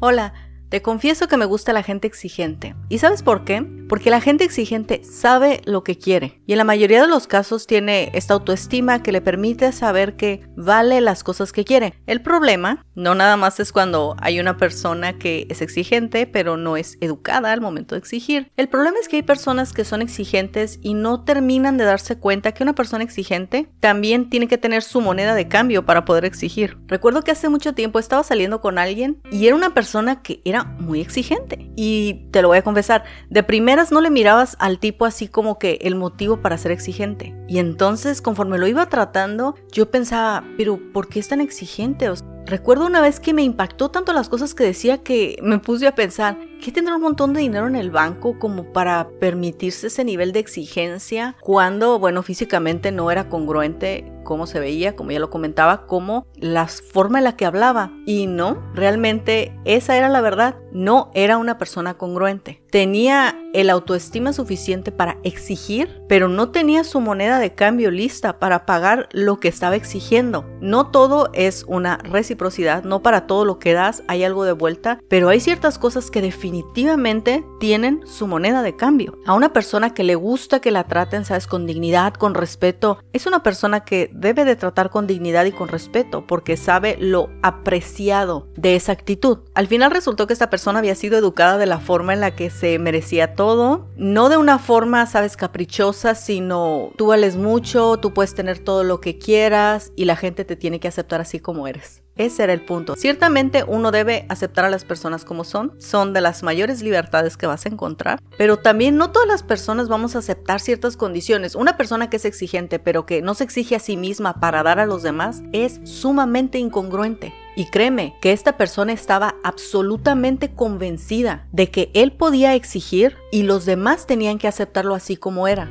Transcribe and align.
Hola, 0.00 0.32
te 0.68 0.80
confieso 0.80 1.26
que 1.26 1.36
me 1.36 1.44
gusta 1.44 1.72
la 1.72 1.82
gente 1.82 2.06
exigente. 2.06 2.76
¿Y 2.88 2.98
sabes 2.98 3.24
por 3.24 3.44
qué? 3.44 3.66
Porque 3.88 4.10
la 4.10 4.20
gente 4.20 4.44
exigente 4.44 5.02
sabe 5.02 5.60
lo 5.64 5.82
que 5.82 5.98
quiere 5.98 6.40
y 6.46 6.52
en 6.52 6.58
la 6.58 6.64
mayoría 6.64 7.02
de 7.02 7.08
los 7.08 7.26
casos 7.26 7.66
tiene 7.66 8.10
esta 8.12 8.34
autoestima 8.34 9.02
que 9.02 9.10
le 9.10 9.20
permite 9.20 9.72
saber 9.72 10.14
que 10.14 10.42
vale 10.56 11.00
las 11.00 11.24
cosas 11.24 11.50
que 11.50 11.64
quiere. 11.64 11.94
El 12.06 12.22
problema 12.22 12.86
no 12.98 13.14
nada 13.14 13.36
más 13.36 13.60
es 13.60 13.72
cuando 13.72 14.16
hay 14.20 14.40
una 14.40 14.56
persona 14.56 15.18
que 15.18 15.46
es 15.48 15.62
exigente 15.62 16.26
pero 16.26 16.56
no 16.56 16.76
es 16.76 16.98
educada 17.00 17.52
al 17.52 17.60
momento 17.60 17.94
de 17.94 18.00
exigir. 18.00 18.50
El 18.56 18.68
problema 18.68 18.98
es 19.00 19.08
que 19.08 19.16
hay 19.16 19.22
personas 19.22 19.72
que 19.72 19.84
son 19.84 20.02
exigentes 20.02 20.80
y 20.82 20.94
no 20.94 21.22
terminan 21.24 21.76
de 21.76 21.84
darse 21.84 22.18
cuenta 22.18 22.52
que 22.52 22.64
una 22.64 22.74
persona 22.74 23.04
exigente 23.04 23.68
también 23.80 24.30
tiene 24.30 24.48
que 24.48 24.58
tener 24.58 24.82
su 24.82 25.00
moneda 25.00 25.34
de 25.34 25.46
cambio 25.46 25.86
para 25.86 26.04
poder 26.04 26.24
exigir. 26.24 26.76
Recuerdo 26.88 27.22
que 27.22 27.30
hace 27.30 27.48
mucho 27.48 27.72
tiempo 27.72 28.00
estaba 28.00 28.24
saliendo 28.24 28.60
con 28.60 28.78
alguien 28.78 29.22
y 29.30 29.46
era 29.46 29.54
una 29.54 29.74
persona 29.74 30.20
que 30.22 30.42
era 30.44 30.64
muy 30.64 31.00
exigente. 31.00 31.70
Y 31.76 32.28
te 32.32 32.42
lo 32.42 32.48
voy 32.48 32.58
a 32.58 32.62
confesar, 32.62 33.04
de 33.30 33.42
primeras 33.44 33.92
no 33.92 34.00
le 34.00 34.10
mirabas 34.10 34.56
al 34.58 34.80
tipo 34.80 35.04
así 35.04 35.28
como 35.28 35.58
que 35.58 35.78
el 35.82 35.94
motivo 35.94 36.42
para 36.42 36.58
ser 36.58 36.72
exigente. 36.72 37.34
Y 37.46 37.58
entonces, 37.58 38.20
conforme 38.20 38.58
lo 38.58 38.66
iba 38.66 38.88
tratando, 38.88 39.54
yo 39.72 39.90
pensaba, 39.90 40.44
pero 40.56 40.80
¿por 40.92 41.08
qué 41.08 41.20
es 41.20 41.28
tan 41.28 41.40
exigente? 41.40 42.08
Recuerdo 42.48 42.86
una 42.86 43.00
vez 43.00 43.20
que 43.20 43.34
me 43.34 43.42
impactó 43.42 43.90
tanto 43.90 44.12
las 44.12 44.28
cosas 44.28 44.54
que 44.54 44.64
decía 44.64 44.98
que 44.98 45.38
me 45.42 45.58
puse 45.58 45.86
a 45.86 45.94
pensar, 45.94 46.38
¿qué 46.60 46.72
tendrá 46.72 46.96
un 46.96 47.02
montón 47.02 47.32
de 47.32 47.40
dinero 47.40 47.66
en 47.66 47.76
el 47.76 47.90
banco 47.90 48.38
como 48.38 48.72
para 48.72 49.08
permitirse 49.20 49.88
ese 49.88 50.04
nivel 50.04 50.32
de 50.32 50.40
exigencia 50.40 51.36
cuando, 51.40 51.98
bueno, 51.98 52.22
físicamente 52.22 52.92
no 52.92 53.10
era 53.10 53.28
congruente 53.28 54.12
cómo 54.28 54.46
se 54.46 54.60
veía, 54.60 54.94
como 54.94 55.10
ya 55.10 55.20
lo 55.20 55.30
comentaba, 55.30 55.86
como 55.86 56.26
la 56.34 56.66
forma 56.66 57.16
en 57.16 57.24
la 57.24 57.34
que 57.34 57.46
hablaba. 57.46 57.92
Y 58.04 58.26
no, 58.26 58.62
realmente 58.74 59.58
esa 59.64 59.96
era 59.96 60.10
la 60.10 60.20
verdad. 60.20 60.56
No 60.70 61.10
era 61.14 61.38
una 61.38 61.56
persona 61.56 61.94
congruente. 61.94 62.62
Tenía 62.70 63.38
el 63.54 63.70
autoestima 63.70 64.34
suficiente 64.34 64.92
para 64.92 65.16
exigir, 65.22 66.02
pero 66.10 66.28
no 66.28 66.50
tenía 66.50 66.84
su 66.84 67.00
moneda 67.00 67.38
de 67.38 67.54
cambio 67.54 67.90
lista 67.90 68.38
para 68.38 68.66
pagar 68.66 69.08
lo 69.12 69.40
que 69.40 69.48
estaba 69.48 69.76
exigiendo. 69.76 70.44
No 70.60 70.90
todo 70.90 71.30
es 71.32 71.64
una 71.66 71.96
reciprocidad, 71.96 72.84
no 72.84 73.00
para 73.00 73.26
todo 73.26 73.46
lo 73.46 73.58
que 73.58 73.72
das 73.72 74.02
hay 74.08 74.24
algo 74.24 74.44
de 74.44 74.52
vuelta, 74.52 75.00
pero 75.08 75.30
hay 75.30 75.40
ciertas 75.40 75.78
cosas 75.78 76.10
que 76.10 76.20
definitivamente 76.48 77.44
tienen 77.60 78.00
su 78.06 78.26
moneda 78.26 78.62
de 78.62 78.74
cambio. 78.74 79.18
A 79.26 79.34
una 79.34 79.52
persona 79.52 79.92
que 79.92 80.02
le 80.02 80.14
gusta 80.14 80.60
que 80.60 80.70
la 80.70 80.84
traten, 80.84 81.26
sabes, 81.26 81.46
con 81.46 81.66
dignidad, 81.66 82.14
con 82.14 82.34
respeto, 82.34 82.98
es 83.12 83.26
una 83.26 83.42
persona 83.42 83.84
que 83.84 84.10
debe 84.14 84.46
de 84.46 84.56
tratar 84.56 84.88
con 84.88 85.06
dignidad 85.06 85.44
y 85.44 85.52
con 85.52 85.68
respeto 85.68 86.26
porque 86.26 86.56
sabe 86.56 86.96
lo 86.98 87.28
apreciado 87.42 88.48
de 88.56 88.76
esa 88.76 88.92
actitud. 88.92 89.40
Al 89.54 89.66
final 89.66 89.90
resultó 89.90 90.26
que 90.26 90.32
esta 90.32 90.48
persona 90.48 90.78
había 90.78 90.94
sido 90.94 91.18
educada 91.18 91.58
de 91.58 91.66
la 91.66 91.80
forma 91.80 92.14
en 92.14 92.20
la 92.20 92.34
que 92.34 92.48
se 92.48 92.78
merecía 92.78 93.34
todo, 93.34 93.88
no 93.96 94.30
de 94.30 94.38
una 94.38 94.58
forma, 94.58 95.04
sabes, 95.04 95.36
caprichosa, 95.36 96.14
sino 96.14 96.92
tú 96.96 97.08
vales 97.08 97.36
mucho, 97.36 97.98
tú 97.98 98.14
puedes 98.14 98.34
tener 98.34 98.58
todo 98.58 98.84
lo 98.84 99.02
que 99.02 99.18
quieras 99.18 99.92
y 99.96 100.06
la 100.06 100.16
gente 100.16 100.46
te 100.46 100.56
tiene 100.56 100.80
que 100.80 100.88
aceptar 100.88 101.20
así 101.20 101.40
como 101.40 101.66
eres. 101.66 102.02
Ese 102.18 102.42
era 102.42 102.52
el 102.52 102.60
punto. 102.60 102.96
Ciertamente 102.96 103.64
uno 103.66 103.92
debe 103.92 104.26
aceptar 104.28 104.64
a 104.64 104.70
las 104.70 104.84
personas 104.84 105.24
como 105.24 105.44
son, 105.44 105.72
son 105.80 106.12
de 106.12 106.20
las 106.20 106.42
mayores 106.42 106.82
libertades 106.82 107.36
que 107.36 107.46
vas 107.46 107.64
a 107.64 107.68
encontrar, 107.68 108.20
pero 108.36 108.58
también 108.58 108.96
no 108.96 109.12
todas 109.12 109.28
las 109.28 109.42
personas 109.42 109.88
vamos 109.88 110.16
a 110.16 110.18
aceptar 110.18 110.60
ciertas 110.60 110.96
condiciones. 110.96 111.54
Una 111.54 111.76
persona 111.76 112.10
que 112.10 112.16
es 112.16 112.24
exigente 112.24 112.78
pero 112.78 113.06
que 113.06 113.22
no 113.22 113.34
se 113.34 113.44
exige 113.44 113.76
a 113.76 113.80
sí 113.80 113.96
misma 113.96 114.40
para 114.40 114.62
dar 114.62 114.80
a 114.80 114.86
los 114.86 115.02
demás 115.02 115.42
es 115.52 115.80
sumamente 115.84 116.58
incongruente. 116.58 117.32
Y 117.56 117.66
créeme 117.70 118.14
que 118.20 118.32
esta 118.32 118.56
persona 118.56 118.92
estaba 118.92 119.34
absolutamente 119.42 120.54
convencida 120.54 121.46
de 121.52 121.70
que 121.70 121.90
él 121.94 122.12
podía 122.12 122.54
exigir 122.54 123.16
y 123.32 123.42
los 123.42 123.64
demás 123.64 124.06
tenían 124.06 124.38
que 124.38 124.48
aceptarlo 124.48 124.94
así 124.94 125.16
como 125.16 125.48
era. 125.48 125.68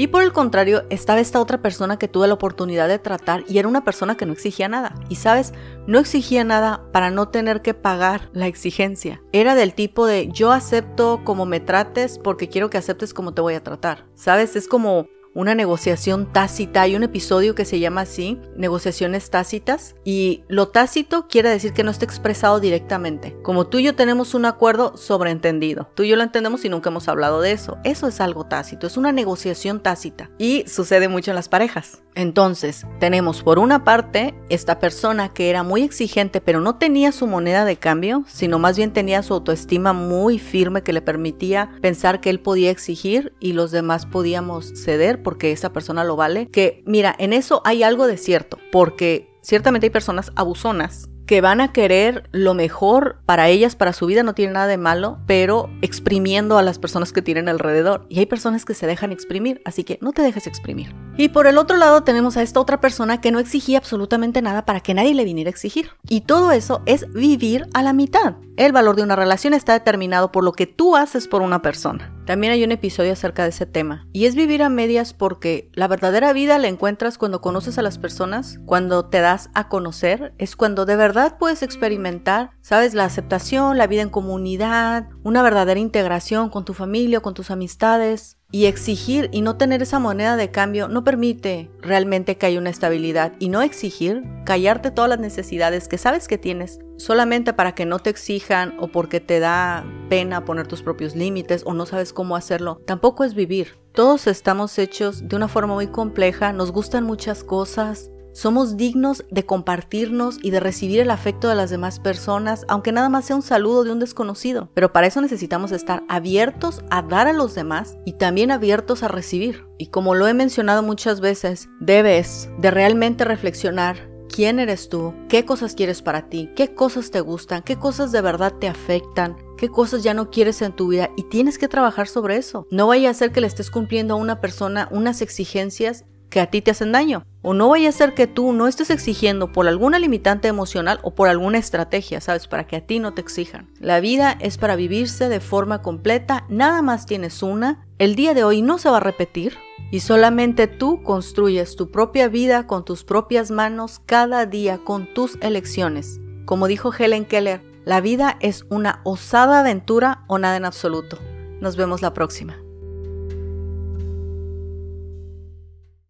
Y 0.00 0.06
por 0.06 0.22
el 0.22 0.32
contrario, 0.32 0.84
estaba 0.88 1.20
esta 1.20 1.42
otra 1.42 1.60
persona 1.60 1.98
que 1.98 2.08
tuve 2.08 2.26
la 2.26 2.32
oportunidad 2.32 2.88
de 2.88 2.98
tratar 2.98 3.44
y 3.46 3.58
era 3.58 3.68
una 3.68 3.84
persona 3.84 4.16
que 4.16 4.24
no 4.24 4.32
exigía 4.32 4.66
nada. 4.66 4.94
Y 5.10 5.16
sabes, 5.16 5.52
no 5.86 5.98
exigía 5.98 6.42
nada 6.42 6.86
para 6.90 7.10
no 7.10 7.28
tener 7.28 7.60
que 7.60 7.74
pagar 7.74 8.30
la 8.32 8.46
exigencia. 8.46 9.20
Era 9.30 9.54
del 9.54 9.74
tipo 9.74 10.06
de 10.06 10.30
yo 10.32 10.52
acepto 10.52 11.20
como 11.22 11.44
me 11.44 11.60
trates 11.60 12.18
porque 12.18 12.48
quiero 12.48 12.70
que 12.70 12.78
aceptes 12.78 13.12
como 13.12 13.34
te 13.34 13.42
voy 13.42 13.52
a 13.52 13.62
tratar. 13.62 14.06
Sabes, 14.14 14.56
es 14.56 14.68
como 14.68 15.06
una 15.34 15.54
negociación 15.54 16.32
tácita. 16.32 16.82
Hay 16.82 16.96
un 16.96 17.02
episodio 17.02 17.54
que 17.54 17.64
se 17.64 17.78
llama 17.78 18.02
así, 18.02 18.38
negociaciones 18.56 19.30
tácitas. 19.30 19.94
Y 20.04 20.44
lo 20.48 20.68
tácito 20.68 21.28
quiere 21.28 21.50
decir 21.50 21.72
que 21.72 21.84
no 21.84 21.90
está 21.90 22.04
expresado 22.04 22.60
directamente. 22.60 23.36
Como 23.42 23.66
tú 23.66 23.78
y 23.78 23.84
yo 23.84 23.94
tenemos 23.94 24.34
un 24.34 24.44
acuerdo 24.44 24.96
sobreentendido. 24.96 25.90
Tú 25.94 26.02
y 26.02 26.08
yo 26.08 26.16
lo 26.16 26.22
entendemos 26.22 26.64
y 26.64 26.68
nunca 26.68 26.90
hemos 26.90 27.08
hablado 27.08 27.40
de 27.40 27.52
eso. 27.52 27.78
Eso 27.84 28.08
es 28.08 28.20
algo 28.20 28.44
tácito, 28.44 28.86
es 28.86 28.96
una 28.96 29.12
negociación 29.12 29.80
tácita. 29.80 30.30
Y 30.38 30.64
sucede 30.66 31.08
mucho 31.08 31.30
en 31.30 31.36
las 31.36 31.48
parejas. 31.48 32.02
Entonces, 32.14 32.86
tenemos 32.98 33.42
por 33.42 33.58
una 33.58 33.84
parte 33.84 34.34
esta 34.48 34.78
persona 34.80 35.28
que 35.28 35.48
era 35.48 35.62
muy 35.62 35.82
exigente, 35.82 36.40
pero 36.40 36.60
no 36.60 36.76
tenía 36.76 37.12
su 37.12 37.26
moneda 37.26 37.64
de 37.64 37.76
cambio, 37.76 38.24
sino 38.26 38.58
más 38.58 38.76
bien 38.76 38.92
tenía 38.92 39.22
su 39.22 39.34
autoestima 39.34 39.92
muy 39.92 40.38
firme 40.38 40.82
que 40.82 40.92
le 40.92 41.02
permitía 41.02 41.70
pensar 41.80 42.20
que 42.20 42.30
él 42.30 42.40
podía 42.40 42.70
exigir 42.70 43.32
y 43.38 43.52
los 43.52 43.70
demás 43.70 44.06
podíamos 44.06 44.72
ceder 44.74 45.19
porque 45.20 45.52
esa 45.52 45.72
persona 45.72 46.04
lo 46.04 46.16
vale, 46.16 46.48
que 46.48 46.82
mira, 46.86 47.14
en 47.18 47.32
eso 47.32 47.62
hay 47.64 47.82
algo 47.82 48.06
de 48.06 48.16
cierto, 48.16 48.58
porque 48.72 49.28
ciertamente 49.42 49.86
hay 49.86 49.90
personas 49.90 50.32
abusonas 50.36 51.08
que 51.30 51.40
van 51.40 51.60
a 51.60 51.72
querer 51.72 52.28
lo 52.32 52.54
mejor 52.54 53.20
para 53.24 53.48
ellas, 53.48 53.76
para 53.76 53.92
su 53.92 54.06
vida, 54.06 54.24
no 54.24 54.34
tiene 54.34 54.54
nada 54.54 54.66
de 54.66 54.78
malo, 54.78 55.20
pero 55.26 55.70
exprimiendo 55.80 56.58
a 56.58 56.62
las 56.62 56.80
personas 56.80 57.12
que 57.12 57.22
tienen 57.22 57.48
alrededor. 57.48 58.04
Y 58.08 58.18
hay 58.18 58.26
personas 58.26 58.64
que 58.64 58.74
se 58.74 58.88
dejan 58.88 59.12
exprimir, 59.12 59.62
así 59.64 59.84
que 59.84 59.96
no 60.02 60.10
te 60.10 60.22
dejes 60.22 60.48
exprimir. 60.48 60.92
Y 61.16 61.28
por 61.28 61.46
el 61.46 61.56
otro 61.56 61.76
lado 61.76 62.02
tenemos 62.02 62.36
a 62.36 62.42
esta 62.42 62.58
otra 62.58 62.80
persona 62.80 63.20
que 63.20 63.30
no 63.30 63.38
exigía 63.38 63.78
absolutamente 63.78 64.42
nada 64.42 64.64
para 64.64 64.80
que 64.80 64.92
nadie 64.92 65.14
le 65.14 65.22
viniera 65.22 65.46
a 65.46 65.52
exigir. 65.52 65.90
Y 66.08 66.22
todo 66.22 66.50
eso 66.50 66.82
es 66.84 67.08
vivir 67.12 67.68
a 67.74 67.84
la 67.84 67.92
mitad. 67.92 68.34
El 68.56 68.72
valor 68.72 68.96
de 68.96 69.04
una 69.04 69.14
relación 69.14 69.54
está 69.54 69.74
determinado 69.74 70.32
por 70.32 70.42
lo 70.42 70.50
que 70.50 70.66
tú 70.66 70.96
haces 70.96 71.28
por 71.28 71.42
una 71.42 71.62
persona. 71.62 72.12
También 72.26 72.52
hay 72.52 72.64
un 72.64 72.72
episodio 72.72 73.12
acerca 73.12 73.42
de 73.42 73.50
ese 73.50 73.66
tema. 73.66 74.06
Y 74.12 74.26
es 74.26 74.34
vivir 74.34 74.62
a 74.62 74.68
medias 74.68 75.14
porque 75.14 75.70
la 75.74 75.88
verdadera 75.88 76.32
vida 76.32 76.58
la 76.58 76.68
encuentras 76.68 77.18
cuando 77.18 77.40
conoces 77.40 77.78
a 77.78 77.82
las 77.82 77.98
personas, 77.98 78.60
cuando 78.66 79.06
te 79.06 79.20
das 79.20 79.50
a 79.54 79.68
conocer, 79.68 80.34
es 80.38 80.56
cuando 80.56 80.84
de 80.84 80.96
verdad 80.96 81.36
puedes 81.38 81.62
experimentar, 81.62 82.50
sabes, 82.60 82.94
la 82.94 83.04
aceptación, 83.04 83.78
la 83.78 83.86
vida 83.86 84.02
en 84.02 84.10
comunidad, 84.10 85.08
una 85.22 85.42
verdadera 85.42 85.80
integración 85.80 86.50
con 86.50 86.64
tu 86.64 86.74
familia, 86.74 87.20
con 87.20 87.34
tus 87.34 87.50
amistades. 87.50 88.39
Y 88.52 88.66
exigir 88.66 89.28
y 89.32 89.42
no 89.42 89.56
tener 89.56 89.82
esa 89.82 89.98
moneda 89.98 90.36
de 90.36 90.50
cambio 90.50 90.88
no 90.88 91.04
permite 91.04 91.70
realmente 91.80 92.36
que 92.36 92.46
haya 92.46 92.58
una 92.58 92.70
estabilidad. 92.70 93.32
Y 93.38 93.48
no 93.48 93.62
exigir, 93.62 94.24
callarte 94.44 94.90
todas 94.90 95.08
las 95.08 95.20
necesidades 95.20 95.86
que 95.86 95.98
sabes 95.98 96.26
que 96.26 96.38
tienes 96.38 96.80
solamente 97.00 97.52
para 97.52 97.74
que 97.74 97.86
no 97.86 97.98
te 97.98 98.10
exijan 98.10 98.74
o 98.78 98.88
porque 98.88 99.20
te 99.20 99.40
da 99.40 99.84
pena 100.08 100.44
poner 100.44 100.66
tus 100.66 100.82
propios 100.82 101.16
límites 101.16 101.62
o 101.64 101.72
no 101.72 101.86
sabes 101.86 102.12
cómo 102.12 102.36
hacerlo, 102.36 102.80
tampoco 102.86 103.24
es 103.24 103.34
vivir. 103.34 103.78
Todos 103.92 104.26
estamos 104.26 104.78
hechos 104.78 105.26
de 105.26 105.36
una 105.36 105.48
forma 105.48 105.74
muy 105.74 105.86
compleja, 105.86 106.52
nos 106.52 106.72
gustan 106.72 107.04
muchas 107.04 107.42
cosas, 107.42 108.10
somos 108.32 108.76
dignos 108.76 109.24
de 109.30 109.44
compartirnos 109.44 110.38
y 110.42 110.50
de 110.50 110.60
recibir 110.60 111.00
el 111.00 111.10
afecto 111.10 111.48
de 111.48 111.54
las 111.54 111.70
demás 111.70 112.00
personas, 112.00 112.64
aunque 112.68 112.92
nada 112.92 113.08
más 113.08 113.24
sea 113.24 113.36
un 113.36 113.42
saludo 113.42 113.84
de 113.84 113.92
un 113.92 113.98
desconocido. 113.98 114.70
Pero 114.74 114.92
para 114.92 115.06
eso 115.06 115.20
necesitamos 115.20 115.72
estar 115.72 116.02
abiertos 116.08 116.82
a 116.90 117.02
dar 117.02 117.26
a 117.26 117.32
los 117.32 117.54
demás 117.54 117.96
y 118.04 118.14
también 118.14 118.50
abiertos 118.50 119.02
a 119.02 119.08
recibir. 119.08 119.66
Y 119.78 119.86
como 119.86 120.14
lo 120.14 120.26
he 120.26 120.34
mencionado 120.34 120.82
muchas 120.82 121.20
veces, 121.20 121.68
debes 121.80 122.48
de 122.58 122.70
realmente 122.70 123.24
reflexionar 123.24 124.10
quién 124.28 124.60
eres 124.60 124.88
tú, 124.88 125.14
qué 125.28 125.44
cosas 125.44 125.74
quieres 125.74 126.02
para 126.02 126.28
ti, 126.28 126.50
qué 126.54 126.74
cosas 126.74 127.10
te 127.10 127.20
gustan, 127.20 127.62
qué 127.62 127.76
cosas 127.76 128.12
de 128.12 128.20
verdad 128.20 128.54
te 128.60 128.68
afectan, 128.68 129.36
qué 129.58 129.68
cosas 129.68 130.02
ya 130.02 130.14
no 130.14 130.30
quieres 130.30 130.62
en 130.62 130.72
tu 130.72 130.88
vida 130.88 131.10
y 131.16 131.24
tienes 131.24 131.58
que 131.58 131.68
trabajar 131.68 132.06
sobre 132.06 132.36
eso. 132.36 132.66
No 132.70 132.86
vaya 132.86 133.10
a 133.10 133.14
ser 133.14 133.32
que 133.32 133.40
le 133.40 133.46
estés 133.46 133.70
cumpliendo 133.70 134.14
a 134.14 134.18
una 134.18 134.40
persona 134.40 134.88
unas 134.90 135.20
exigencias 135.20 136.04
que 136.30 136.40
a 136.40 136.46
ti 136.46 136.62
te 136.62 136.70
hacen 136.70 136.92
daño. 136.92 137.24
O 137.42 137.54
no 137.54 137.68
vaya 137.68 137.88
a 137.88 137.92
ser 137.92 138.14
que 138.14 138.26
tú 138.26 138.52
no 138.52 138.66
estés 138.66 138.90
exigiendo 138.90 139.50
por 139.52 139.66
alguna 139.66 139.98
limitante 139.98 140.48
emocional 140.48 141.00
o 141.02 141.14
por 141.14 141.28
alguna 141.28 141.58
estrategia, 141.58 142.20
¿sabes? 142.20 142.46
Para 142.46 142.66
que 142.66 142.76
a 142.76 142.86
ti 142.86 142.98
no 142.98 143.14
te 143.14 143.22
exijan. 143.22 143.70
La 143.80 144.00
vida 144.00 144.36
es 144.40 144.58
para 144.58 144.76
vivirse 144.76 145.28
de 145.28 145.40
forma 145.40 145.80
completa, 145.80 146.44
nada 146.48 146.82
más 146.82 147.06
tienes 147.06 147.42
una. 147.42 147.86
El 147.98 148.14
día 148.14 148.34
de 148.34 148.44
hoy 148.44 148.62
no 148.62 148.78
se 148.78 148.90
va 148.90 148.98
a 148.98 149.00
repetir 149.00 149.56
y 149.90 150.00
solamente 150.00 150.66
tú 150.66 151.02
construyes 151.02 151.76
tu 151.76 151.90
propia 151.90 152.28
vida 152.28 152.66
con 152.66 152.84
tus 152.84 153.04
propias 153.04 153.50
manos 153.50 154.00
cada 154.04 154.46
día 154.46 154.78
con 154.84 155.12
tus 155.12 155.38
elecciones. 155.40 156.20
Como 156.44 156.66
dijo 156.66 156.92
Helen 156.96 157.24
Keller, 157.24 157.62
la 157.84 158.00
vida 158.00 158.36
es 158.40 158.66
una 158.68 159.00
osada 159.04 159.60
aventura 159.60 160.24
o 160.28 160.38
nada 160.38 160.56
en 160.56 160.64
absoluto. 160.64 161.18
Nos 161.60 161.76
vemos 161.76 162.02
la 162.02 162.12
próxima. 162.12 162.56